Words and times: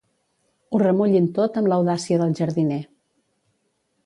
Ho 0.71 0.79
remullin 0.83 1.27
tot 1.37 1.59
amb 1.61 1.71
l'audàcia 1.73 2.21
del 2.23 2.35
jardiner. 2.41 2.83